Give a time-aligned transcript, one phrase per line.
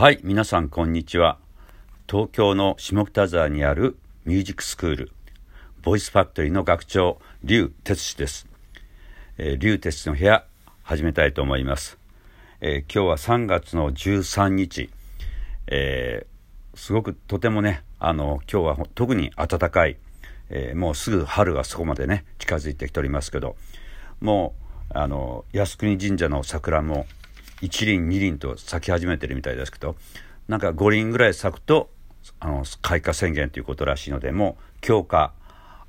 [0.00, 1.36] はい皆さんこんにちは。
[2.08, 5.12] 東京の下北沢にあるミュージックスクール
[5.82, 8.46] ボイスファクトリーの学長劉哲司です。
[9.36, 10.46] えー、竜鉄の部屋
[10.84, 11.98] 始めたいと思います、
[12.62, 14.88] えー、今日は3月の13日、
[15.66, 19.98] えー、すごくとてもねあの今日は特に暖かい、
[20.48, 23.54] えもうすぐ春がそこまでね近づいてきておりますけど
[24.22, 24.54] も
[24.94, 27.04] うあの靖国神社の桜も
[27.62, 29.96] 1輪2輪と咲き始めてるみたいですけど
[30.48, 31.90] なんか5輪ぐらい咲くと
[32.38, 35.32] あの開花宣言ということらしいのでもう今日か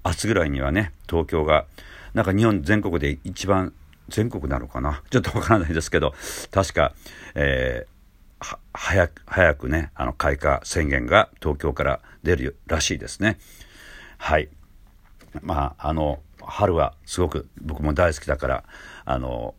[0.05, 1.65] 明日ぐらいにはね東京が
[2.13, 3.73] なんか日本全国で一番
[4.09, 5.03] 全国なのかな？
[5.09, 6.13] ちょっとわからないですけど
[6.51, 6.93] 確か、
[7.35, 13.37] えー、早く早くねあの開花宣言が東京から出るらしいですね。
[14.17, 14.49] はい。
[15.41, 18.63] まああの春はすごく僕も大好きだから
[19.05, 19.55] あの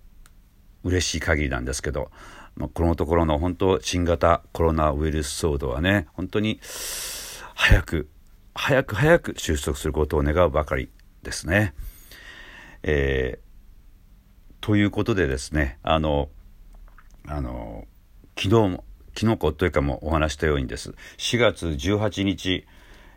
[0.84, 2.10] 嬉しい限りなんですけど、
[2.56, 6.60] まあ、このところの本当新型コロナウイルス騒動はね本当に
[7.55, 8.08] 早く
[8.55, 10.91] 早く早く収束することを願うばかり
[11.22, 11.75] ですね。
[12.83, 16.28] えー、ということでですねあの
[17.27, 17.86] あの
[18.36, 22.66] 昨日も昨日かというかもお話したようにです4月18日、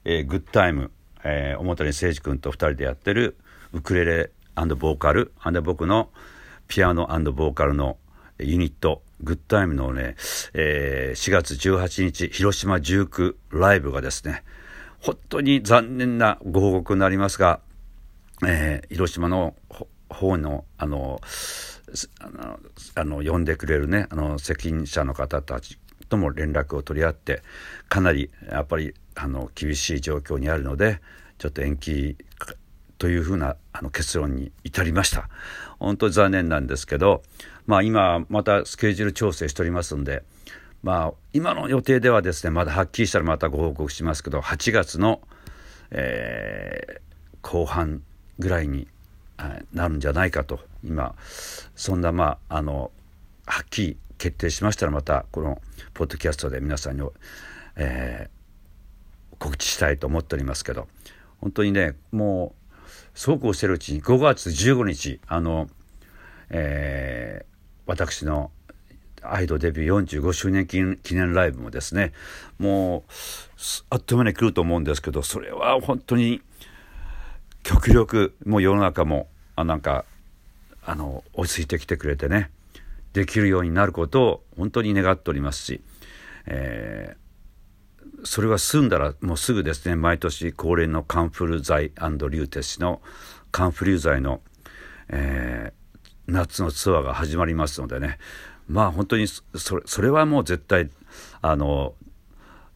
[0.03, 0.91] えー、グッタイム、
[1.23, 3.37] えー、表に誠司君と2人でやってる
[3.73, 6.09] ウクレレボーカル僕の
[6.67, 7.97] ピアノボーカルの
[8.39, 10.15] ユニットグッタイムのね、
[10.53, 14.43] えー、4月18日広島19ライブがですね
[14.99, 17.59] 本当に残念なご報告になりますが
[18.43, 19.55] えー、広島の
[20.09, 21.21] 方のあの
[22.95, 25.77] あの呼んでくれるねあの責任者の方たち
[26.09, 27.41] とも連絡を取り合って
[27.87, 30.99] かなりやっぱりあの厳しい状況にあるので
[31.37, 32.17] ちょっと延期
[32.97, 35.29] というふうなあの結論に至りました。
[35.79, 37.21] 本当に残念なんですけど
[37.65, 40.23] まあ今またスケジュール調整しておりますんで
[40.83, 45.21] まあ今の予定ではですねまだはっきりしたらまたご報告しますけど8月の、
[45.91, 48.01] えー、後半
[48.39, 48.87] ぐらいに
[49.73, 51.15] なるんじゃないかと今
[51.75, 52.91] そんなまああの
[53.45, 55.61] はっきり決定しましたらまたこの
[55.93, 57.07] ポッドキャストで皆さんに、
[57.75, 60.87] えー、告知したいと思っておりますけど
[61.41, 62.64] 本当にねもう
[63.15, 65.67] そうこうしてるうちに5月15日あの、
[66.49, 68.51] えー、私の
[69.23, 72.11] アイドデビュー45周年記念ライブもですね
[72.59, 73.11] もう
[73.89, 76.41] あっという間に来ると思うんですけどそれは本当に
[77.63, 80.05] 極力もう世の中もあなんか
[80.85, 82.51] あの落ち着いてきてくれてね
[83.13, 85.81] できるようになることを本当に願っておりますし、
[86.45, 87.24] えー、
[88.23, 93.01] それは済んだらもうすぐですね毎年恒例のカンフル剤リューテスの
[93.51, 94.41] カンフリュー剤の、
[95.09, 98.17] えー、夏のツアーが始まりますのでね。
[98.67, 99.43] まあ本当にそ
[99.77, 100.89] れそれはもう絶対
[101.41, 101.93] あの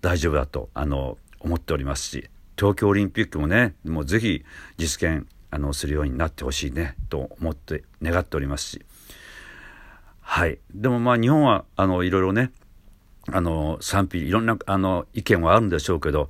[0.02, 4.46] 大丈夫だとあの思っておりますし東京オリンピックもねもうぜひ
[4.78, 8.86] 実現あのするようになってほしいねと思って願っておりますし。
[10.22, 10.60] はい。
[10.76, 12.52] でもまあ日本はあのいろいろね
[13.34, 16.30] あの賛否いろんなあの意見はあるんでしょうけど、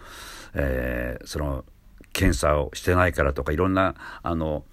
[0.53, 1.65] えー、その
[2.13, 4.63] 検査をしてないからとかいろんなあの、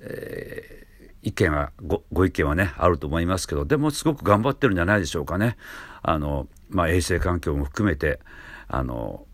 [0.00, 5.56] えー、意見はごご意見はねあると思いますけどでもすごく頑張ってるんじゃないでしょうかね。
[6.02, 8.20] あのまあ、衛生環境も含めて
[8.68, 9.26] あの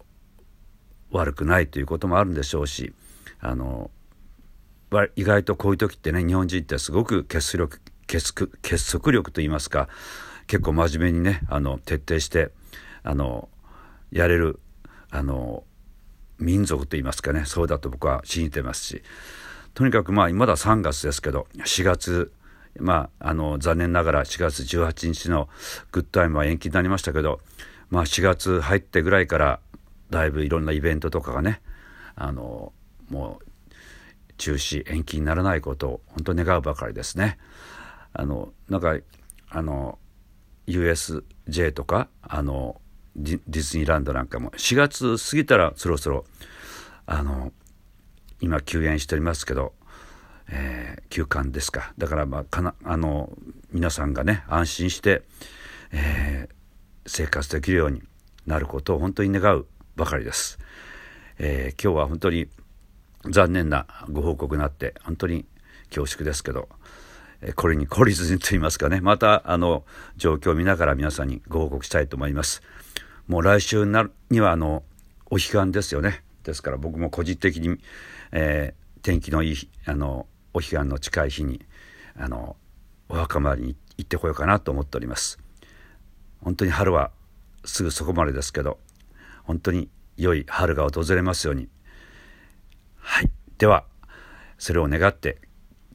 [1.10, 2.92] 悪くないということもあるんでしょうし
[3.40, 3.90] あの
[5.16, 7.80] 意外とこういう時ってね日本人ってすごく結束力
[8.62, 9.88] 結束力といいますか
[10.46, 12.50] 結構真面目にねあの徹底して
[13.02, 13.48] あの
[14.10, 14.60] やれる
[15.10, 15.64] あの
[16.38, 19.02] 民族といいますかねそうだと僕は信じてますし
[19.74, 22.32] とにかくまあまだ3月ですけど4月
[22.78, 25.48] まああの残念ながら4月18日の
[25.92, 27.40] グッドタイムは延期になりましたけど
[27.90, 29.60] まあ4月入ってぐらいから
[30.10, 31.60] だいぶいろんなイベントとかがね
[32.16, 32.72] あの
[33.08, 33.44] もう
[34.36, 37.38] 中止延期にならないことを本当願うばかりですね。
[38.12, 38.96] あのなんか
[39.50, 39.98] あの
[40.66, 42.80] USJ とかあの
[43.16, 44.50] ディズニーランドなんかも。
[44.52, 46.24] 4月過ぎたらそろそろ
[47.06, 47.52] あの
[48.40, 49.72] 今休園しておりますけど、
[50.48, 51.92] えー、休館ですか。
[51.96, 53.30] だからまあかなあの
[53.72, 55.22] 皆さんがね安心して、
[55.92, 56.54] えー、
[57.06, 58.02] 生活できるように
[58.46, 60.58] なることを本当に願うばかりです、
[61.38, 62.48] えー、今日は本当に
[63.30, 65.46] 残念なご報告になって本当に
[65.88, 66.68] 恐縮ですけど
[67.52, 69.00] これに懲りずにと言いますかね。
[69.00, 69.84] またあの
[70.16, 72.62] 状況を見ながら皆さんにご報告したいと思います。
[73.28, 73.86] もう来週
[74.30, 74.82] にはあの
[75.26, 76.22] お彼岸ですよね。
[76.42, 77.78] ですから僕も個人的に、
[78.32, 79.56] えー、天気のいい
[79.86, 81.64] あのお彼岸の近い日に
[82.16, 82.56] あの
[83.08, 85.38] お墓参りに行ってこようかなと思っております。
[86.42, 87.10] 本当に春は
[87.64, 88.78] すぐそこまでですけど
[89.44, 91.68] 本当に良い春が訪れますように。
[92.98, 93.30] はい。
[93.58, 93.84] では
[94.58, 95.38] それを願って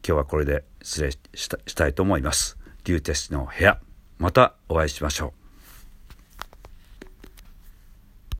[0.05, 2.57] 今日はこれで失礼したいと思います。
[2.85, 3.79] リュウテスの部屋
[4.17, 5.38] またお会いしましょう。